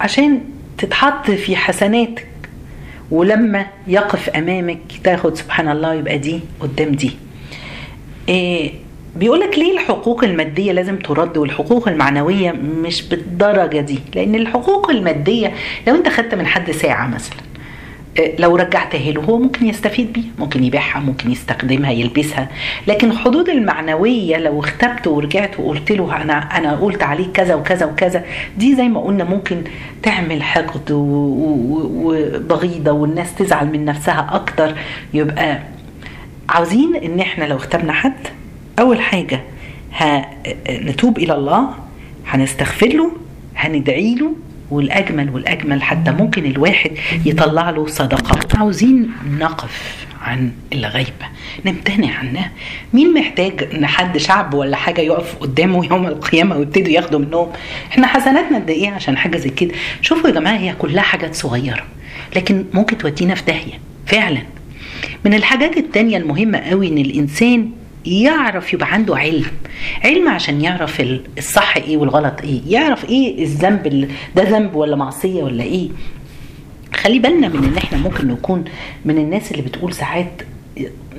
عشان 0.00 0.40
تتحط 0.78 1.30
في 1.30 1.56
حسناتك 1.56 2.26
ولما 3.10 3.66
يقف 3.86 4.28
أمامك 4.28 4.78
تاخد 5.04 5.34
سبحان 5.36 5.68
الله 5.68 5.94
يبقى 5.94 6.18
دي 6.18 6.40
قدام 6.60 6.92
دي. 6.92 7.10
إيه 8.28 8.72
بيقول 9.16 9.40
لك 9.40 9.58
ليه 9.58 9.72
الحقوق 9.74 10.24
المادية 10.24 10.72
لازم 10.72 10.96
ترد 10.98 11.36
والحقوق 11.36 11.88
المعنوية 11.88 12.52
مش 12.52 13.02
بالدرجة 13.02 13.80
دي؟ 13.80 13.98
لأن 14.14 14.34
الحقوق 14.34 14.90
المادية 14.90 15.52
لو 15.88 15.94
أنت 15.94 16.08
خدت 16.08 16.34
من 16.34 16.46
حد 16.46 16.70
ساعة 16.70 17.06
مثلا 17.06 17.36
لو 18.38 18.56
رجعتها 18.56 19.12
له 19.12 19.20
هو 19.22 19.38
ممكن 19.38 19.66
يستفيد 19.66 20.12
بيها 20.12 20.24
ممكن 20.38 20.64
يبيعها 20.64 21.00
ممكن 21.00 21.30
يستخدمها 21.30 21.90
يلبسها. 21.90 22.48
لكن 22.86 23.10
الحدود 23.10 23.48
المعنوية 23.48 24.36
لو 24.36 24.60
اختبت 24.60 25.06
ورجعت 25.06 25.60
وقلت 25.60 25.92
له 25.92 26.22
أنا 26.22 26.32
أنا 26.58 26.76
قلت 26.76 27.02
عليك 27.02 27.32
كذا 27.32 27.54
وكذا 27.54 27.86
وكذا 27.86 28.24
دي 28.58 28.74
زي 28.76 28.88
ما 28.88 29.00
قلنا 29.00 29.24
ممكن 29.24 29.62
تعمل 30.02 30.42
حقد 30.42 30.90
و- 30.90 30.96
و- 30.96 31.90
وبغيضة 31.94 32.92
والناس 32.92 33.34
تزعل 33.34 33.66
من 33.66 33.84
نفسها 33.84 34.30
أكتر. 34.32 34.74
يبقى 35.14 35.58
عاوزين 36.48 36.96
إن 36.96 37.20
إحنا 37.20 37.44
لو 37.44 37.56
اختبنا 37.56 37.92
حد 37.92 38.14
أول 38.78 39.00
حاجة 39.00 39.40
هنتوب 39.92 41.18
إلى 41.18 41.34
الله 41.34 41.68
هنستغفر 42.26 42.86
له 42.88 43.12
هندعي 43.56 44.14
له 44.14 44.32
والأجمل 44.70 45.30
والأجمل 45.30 45.82
حتى 45.82 46.10
ممكن 46.10 46.46
الواحد 46.46 46.90
يطلع 47.24 47.70
له 47.70 47.86
صدقة. 47.86 48.58
عاوزين 48.58 49.10
نقف 49.38 50.06
عن 50.22 50.52
الغيبة 50.72 51.26
نمتنع 51.66 52.14
عنها. 52.14 52.50
مين 52.92 53.14
محتاج 53.14 53.68
إن 53.74 53.86
حد 53.86 54.18
شعب 54.18 54.54
ولا 54.54 54.76
حاجة 54.76 55.00
يقف 55.00 55.34
قدامه 55.36 55.86
يوم 55.86 56.06
القيامة 56.06 56.56
ويبتدوا 56.56 56.88
ياخدوا 56.92 57.20
منهم؟ 57.20 57.48
إحنا 57.90 58.06
حسناتنا 58.06 58.58
قد 58.58 58.70
إيه 58.70 58.90
عشان 58.90 59.16
حاجة 59.16 59.36
زي 59.36 59.50
كده؟ 59.50 59.74
شوفوا 60.02 60.28
يا 60.30 60.34
جماعة 60.34 60.56
هي 60.56 60.74
كلها 60.78 61.02
حاجات 61.02 61.34
صغيرة 61.34 61.82
لكن 62.36 62.64
ممكن 62.74 62.98
تودينا 62.98 63.34
في 63.34 63.42
داهية 63.44 63.78
فعلا. 64.06 64.42
من 65.24 65.34
الحاجات 65.34 65.76
التانية 65.76 66.16
المهمة 66.16 66.58
قوي 66.58 66.88
إن 66.88 66.98
الإنسان 66.98 67.70
يعرف 68.06 68.72
يبقى 68.72 68.92
عنده 68.92 69.16
علم. 69.16 69.46
علم 70.04 70.28
عشان 70.28 70.60
يعرف 70.60 71.00
ال- 71.00 71.22
الصح 71.38 71.76
إيه 71.76 71.96
والغلط 71.96 72.40
إيه. 72.44 72.60
يعرف 72.66 73.04
إيه 73.04 73.42
الذنب 73.42 73.86
ال- 73.86 74.08
ده 74.36 74.42
ذنب 74.42 74.74
ولا 74.74 74.96
معصية 74.96 75.42
ولا 75.42 75.62
إيه. 75.64 75.88
خلي 76.94 77.18
بالنا 77.18 77.48
من 77.48 77.64
إن 77.64 77.76
إحنا 77.76 77.98
ممكن 77.98 78.28
نكون 78.28 78.64
من 79.04 79.18
الناس 79.18 79.50
اللي 79.50 79.62
بتقول 79.62 79.92
ساعات 79.94 80.42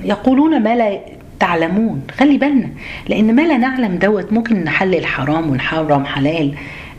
يقولون 0.04 0.62
ما 0.62 0.76
لا 0.76 1.00
تعلمون. 1.40 2.02
خلي 2.18 2.38
بالنا 2.38 2.68
لأن 3.08 3.34
ما 3.36 3.42
لا 3.42 3.56
نعلم 3.56 3.98
دوت 3.98 4.32
ممكن 4.32 4.64
نحلل 4.64 5.06
حرام 5.06 5.50
ونحرم 5.50 6.04
حلال. 6.04 6.54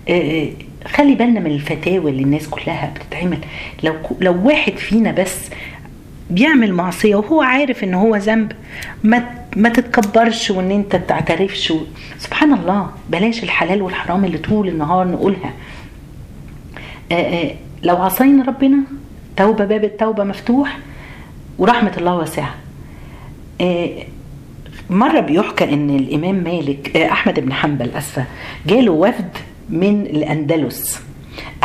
آه، 0.10 0.48
خلي 0.88 1.15
بالنا 1.15 1.39
من 1.39 1.52
الفتاوى 1.52 2.12
اللي 2.12 2.24
الناس 2.24 2.48
كلها 2.50 2.93
بتتعمل. 2.96 3.38
لو 3.84 3.93
لو 4.19 4.48
واحد 4.48 4.74
فينا 4.78 5.12
بس 5.12 5.50
بيعمل 6.29 6.73
معصية 6.73 7.15
وهو 7.15 7.41
عارف 7.41 7.83
إن 7.83 7.93
هو 7.93 8.15
ذنب. 8.15 8.51
ما 9.03 9.23
ما 9.55 9.69
تتكبرش 9.69 10.51
وإن 10.51 10.71
أنت 10.71 10.95
تعترفش 10.95 11.71
و... 11.71 11.79
سبحان 12.17 12.53
الله 12.53 12.89
بلاش 13.09 13.43
الحلال 13.43 13.81
والحرام 13.81 14.25
اللي 14.25 14.38
طول 14.38 14.67
النهار 14.67 15.07
نقولها. 15.07 15.53
آه، 17.12 17.15
آه، 17.15 17.55
لو 17.83 17.95
عصينا 17.97 18.45
ربنا 18.45 18.77
توبة 19.38 19.65
باب 19.65 19.83
التوبة 19.83 20.23
مفتوح 20.23 20.77
ورحمة 21.57 21.93
الله 21.97 22.15
واسعة. 22.15 22.55
مرة 24.89 25.19
بيحكى 25.19 25.63
إن 25.63 25.89
الإمام 25.89 26.36
مالك 26.36 26.97
أحمد 26.97 27.39
بن 27.39 27.53
حنبل 27.53 27.89
أسفة 27.89 28.25
جاله 28.67 28.91
وفد 28.91 29.29
من 29.69 30.01
الأندلس. 30.01 31.01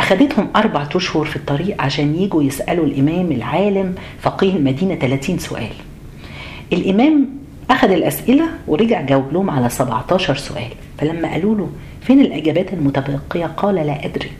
اخدتهم 0.09 0.47
أربع 0.55 0.87
أشهر 0.95 1.25
في 1.25 1.35
الطريق 1.35 1.81
عشان 1.81 2.15
يجوا 2.15 2.43
يسألوا 2.43 2.85
الإمام 2.85 3.31
العالم 3.31 3.95
فقيه 4.21 4.55
المدينة 4.55 4.95
30 4.95 5.37
سؤال. 5.37 5.69
الإمام 6.73 7.29
أخذ 7.69 7.91
الأسئلة 7.91 8.45
ورجع 8.67 9.01
جاوب 9.01 9.33
لهم 9.33 9.49
على 9.49 9.69
17 9.69 10.35
سؤال. 10.35 10.67
فلما 10.97 11.31
قالوا 11.31 11.55
له 11.55 11.69
فين 12.01 12.21
الإجابات 12.21 12.73
المتبقية؟ 12.73 13.45
قال 13.45 13.75
لا 13.75 14.05
أدري. 14.05 14.31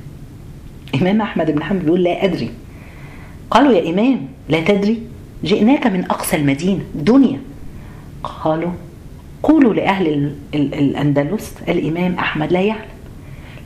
امام 1.01 1.21
أحمد 1.21 1.51
بن 1.51 1.63
حنبل 1.63 1.83
بيقول 1.85 2.03
لا 2.03 2.23
أدري. 2.25 2.49
قالوا 3.51 3.73
يا 3.73 3.89
إمام 3.89 4.27
لا 4.49 4.61
تدري. 4.61 5.01
جئناك 5.43 5.87
من 5.87 6.03
أقصى 6.05 6.35
المدينة 6.35 6.81
دنيا. 6.95 7.39
قالوا 8.23 8.71
قولوا 9.43 9.73
لأهل 9.73 10.07
ال- 10.07 10.35
ال- 10.55 10.73
الأندلس 10.73 11.53
الإمام 11.67 12.13
أحمد 12.15 12.51
لا 12.53 12.61
يعلم. 12.61 12.98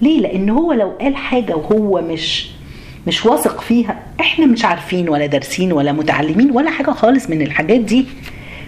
ليه؟ 0.04 0.20
لأن 0.20 0.50
هو 0.50 0.74
لو 0.74 0.90
قال 1.02 1.16
حاجة 1.16 1.56
وهو 1.56 2.02
مش 2.02 2.50
مش 3.08 3.26
واثق 3.26 3.62
فيها 3.62 4.00
إحنا 4.20 4.46
مش 4.46 4.66
عارفين 4.66 5.10
ولا 5.10 5.26
دارسين 5.26 5.72
ولا 5.72 5.92
متعلمين 5.92 6.52
ولا 6.52 6.72
حاجة 6.72 6.92
خالص 6.92 7.30
من 7.30 7.42
الحاجات 7.42 7.80
دي. 7.80 8.06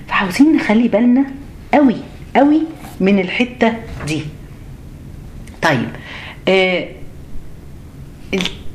فعاوزين 0.07 0.55
نخلي 0.55 0.87
بالنا 0.87 1.25
قوي 1.73 1.95
قوي 2.35 2.61
من 2.99 3.19
الحتة 3.19 3.73
دي. 4.07 4.21
طيب 5.61 5.87
آه 6.47 6.87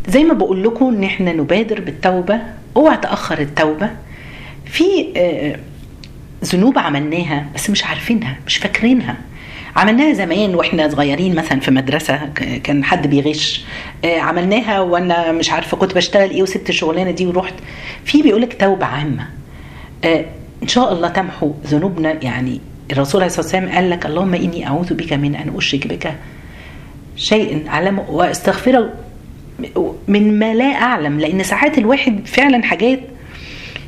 زي 0.08 0.24
ما 0.24 0.34
بقول 0.34 0.64
لكم 0.64 0.88
إن 0.88 1.04
إحنا 1.04 1.32
نبادر 1.32 1.80
بالتوبة 1.80 2.40
أوعى 2.76 2.96
تأخر 2.96 3.38
التوبة. 3.38 3.90
في 4.64 4.84
آه 5.16 5.56
ذنوب 6.44 6.78
عملناها 6.78 7.46
بس 7.54 7.70
مش 7.70 7.84
عارفينها 7.84 8.36
مش 8.46 8.56
فاكرينها. 8.56 9.16
عملناها 9.76 10.12
زمان 10.12 10.54
وإحنا 10.54 10.88
صغيرين 10.88 11.34
مثلا 11.34 11.60
في 11.60 11.70
مدرسة 11.70 12.20
كان 12.64 12.84
حد 12.84 13.06
بيغش. 13.06 13.64
آه، 14.04 14.18
عملناها 14.18 14.80
وأنا 14.80 15.32
مش 15.32 15.50
عارفة 15.50 15.76
كنت 15.76 15.94
بشتغل 15.94 16.30
إيه 16.30 16.42
وسبت 16.42 16.68
الشغلانه 16.68 17.10
دي 17.10 17.26
ورحت. 17.26 17.54
في 18.04 18.22
بيقولك 18.22 18.60
توبة 18.60 18.86
عامة. 18.86 19.26
آه، 20.04 20.24
إن 20.62 20.68
شاء 20.68 20.92
الله 20.92 21.08
تمحو 21.08 21.52
ذنوبنا. 21.66 22.12
يعني 22.22 22.60
الرسول 22.92 23.20
عليه 23.20 23.26
الصلاة 23.26 23.44
والسلام 23.44 23.68
قال 23.72 23.90
لك 23.90 24.06
اللهم 24.06 24.34
إني 24.34 24.66
أعوذ 24.66 24.94
بك 24.94 25.12
من 25.12 25.34
أن 25.34 25.52
أشرك 25.56 25.86
بك 25.86 26.14
شيء 27.16 27.68
اعلمه 27.68 28.10
واستغفره 28.10 28.92
من 30.08 30.38
ما 30.38 30.54
لا 30.54 30.64
أعلم. 30.74 31.20
لأن 31.20 31.42
ساعات 31.42 31.78
الواحد 31.78 32.26
فعلا 32.26 32.62
حاجات 32.62 33.00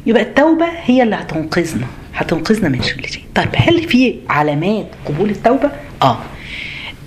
يبقى 0.06 0.22
التوبة 0.22 0.66
هي 0.84 1.02
اللي 1.02 1.16
هتنقذنا. 1.16 1.86
هتنقذنا 2.14 2.68
من 2.68 2.82
شيء. 2.82 3.22
طيب 3.34 3.48
هل 3.54 3.88
في 3.88 4.14
علامات 4.28 4.86
قبول 5.06 5.30
التوبة؟ 5.30 5.70
آه. 6.02 6.18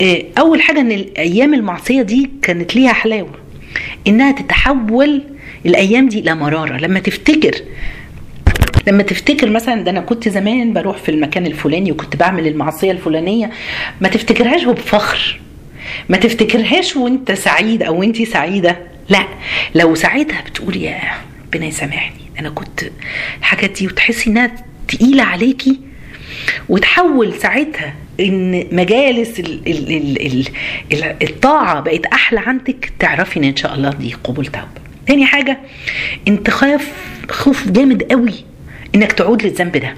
إيه، 0.02 0.26
أول 0.40 0.62
حاجة 0.62 0.80
إن 0.80 0.92
الأيام 0.92 1.54
المعصية 1.54 2.02
دي 2.02 2.30
كانت 2.42 2.76
ليها 2.76 2.94
حلاوة 2.94 3.32
إنها 4.08 4.32
تتحول 4.32 5.24
الأيام 5.66 6.10
دي 6.10 6.20
إلى 6.20 6.36
مرارة. 6.36 6.78
لما 6.78 7.00
تفتكر 7.00 7.56
لما 8.88 9.04
تفتكر 9.04 9.50
مثلا 9.50 9.82
ده 9.84 9.92
أنا 9.92 10.02
كنت 10.02 10.30
زمان 10.30 10.74
بروح 10.74 10.98
في 10.98 11.10
المكان 11.10 11.46
الفلاني 11.46 11.92
وكنت 11.92 12.16
بعمل 12.16 12.48
المعصية 12.48 12.92
الفلانية 12.92 13.52
ما 14.02 14.10
تفتكرهاش 14.10 14.64
بفخر. 14.64 15.40
ما 16.10 16.18
تفتكرهاش 16.18 16.96
وأنت 16.96 17.32
سعيد 17.32 17.84
أو 17.84 18.04
انت 18.04 18.22
سعيدة. 18.22 18.78
لا 19.10 19.26
لو 19.76 19.96
ساعتها 19.96 20.42
بتقول 20.42 20.76
يا 20.78 21.00
ربنا 21.46 21.66
يسامحني 21.66 22.16
أنا 22.40 22.50
كنت 22.50 22.84
الحاجات 23.40 23.72
دي 23.72 23.88
وتحسي 23.88 24.30
إنها 24.30 24.52
تقيلة 24.88 25.24
عليكي 25.24 25.80
وتحول 26.70 27.34
ساعتها 27.34 27.94
إن 28.20 28.64
مجالس 28.72 29.40
ال 29.40 29.60
ال 29.68 29.92
ال 29.92 30.22
ال 30.22 30.48
ال 30.94 31.24
الطاعة 31.30 31.80
بقت 31.82 32.06
أحلى 32.06 32.40
عندك 32.40 32.92
تعرفي 33.00 33.40
إن 33.40 33.44
إن 33.44 33.56
شاء 33.56 33.76
الله 33.76 33.90
دي 33.90 34.14
قبول 34.24 34.46
توبة. 34.46 34.68
تاني 35.08 35.26
حاجة 35.26 35.58
انت 36.28 36.50
خاف 36.50 36.92
خوف 37.30 37.68
جامد 37.68 38.04
قوي 38.04 38.34
إنك 38.96 39.12
تعود 39.12 39.44
للذنب 39.44 39.78
ده. 39.78 39.94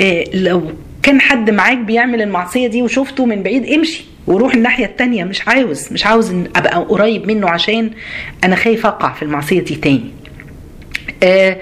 إيه 0.00 0.36
لو 0.36 0.72
كان 1.02 1.20
حد 1.20 1.50
معاك 1.50 1.78
بيعمل 1.78 2.22
المعصية 2.22 2.66
دي 2.66 2.82
وشفته 2.82 3.26
من 3.26 3.42
بعيد 3.42 3.66
امشي 3.66 4.04
وروح 4.26 4.54
الناحية 4.54 4.84
التانية. 4.84 5.24
مش 5.24 5.48
عاوز 5.48 5.92
مش 5.92 6.06
عاوز 6.06 6.30
إن 6.30 6.46
أبقى 6.56 6.78
قريب 6.78 7.26
منه 7.26 7.48
عشان 7.50 7.90
أنا 8.44 8.56
خايف 8.56 8.86
أقع 8.86 9.12
في 9.12 9.22
المعصية 9.22 9.60
دي 9.60 9.74
تاني. 9.74 10.10
آه 11.22 11.56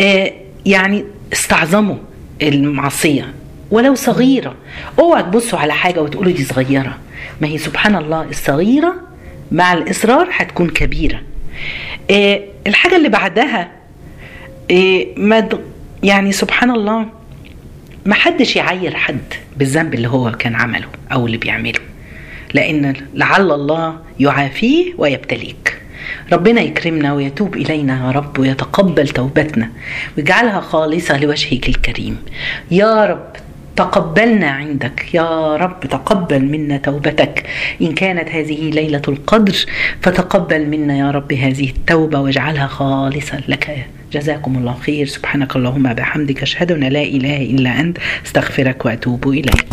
آه 0.00 0.32
يعني 0.66 1.04
استعظموا 1.32 1.96
المعصية 2.42 3.34
ولو 3.70 3.94
صغيرة. 3.94 4.54
اوعى 4.98 5.22
تبصوا 5.22 5.58
على 5.58 5.72
حاجة 5.72 6.02
وتقولوا 6.02 6.32
دي 6.32 6.44
صغيرة. 6.44 6.98
ما 7.40 7.48
هي 7.48 7.58
سبحان 7.58 7.96
الله 7.96 8.22
الصغيرة 8.22 8.94
مع 9.52 9.72
الإصرار 9.72 10.28
هتكون 10.32 10.68
كبيرة. 10.70 11.20
آه 12.10 12.40
الحاجة 12.66 12.96
اللي 12.96 13.08
بعدها 13.08 13.70
آه 14.70 15.06
ما 15.16 15.48
يعني 16.02 16.32
سبحان 16.32 16.70
الله 16.70 17.06
ما 18.06 18.14
حدش 18.14 18.56
يعير 18.56 18.94
حد 18.94 19.34
بالذنب 19.56 19.94
اللي 19.94 20.08
هو 20.08 20.32
كان 20.32 20.54
عمله 20.54 20.88
أو 21.12 21.26
اللي 21.26 21.36
بيعمله. 21.36 21.80
لأن 22.54 22.94
لعل 23.14 23.52
الله 23.52 23.98
يعافيه 24.20 24.94
ويبتليك. 24.98 25.79
ربنا 26.32 26.60
يكرمنا 26.60 27.12
ويتوب 27.12 27.56
إلينا 27.56 28.06
يا 28.06 28.10
رب 28.10 28.38
ويتقبل 28.38 29.08
توبتنا 29.08 29.70
ويجعلها 30.16 30.60
خالصة 30.60 31.18
لوجهك 31.18 31.68
الكريم. 31.68 32.16
يا 32.70 33.04
رب 33.04 33.26
تقبلنا 33.76 34.50
عندك 34.50 35.14
يا 35.14 35.56
رب 35.56 35.80
تقبل 35.80 36.44
منا 36.44 36.76
توبتك. 36.76 37.46
إن 37.82 37.92
كانت 37.94 38.28
هذه 38.28 38.70
ليلة 38.70 39.02
القدر 39.08 39.56
فتقبل 40.02 40.66
منا 40.66 40.98
يا 40.98 41.10
رب 41.10 41.32
هذه 41.32 41.70
التوبة 41.70 42.20
واجعلها 42.20 42.66
خالصة 42.66 43.40
لك. 43.48 43.86
جزاكم 44.12 44.56
الله 44.58 44.74
خير. 44.74 45.06
سبحانك 45.06 45.56
اللهم 45.56 45.94
بحمدك 45.94 46.42
أشهد 46.42 46.72
أن 46.72 46.84
لا 46.84 47.02
إله 47.02 47.36
إلا 47.36 47.80
أنت 47.80 47.98
أستغفرك 48.26 48.84
وأتوب 48.84 49.28
إليك. 49.28 49.66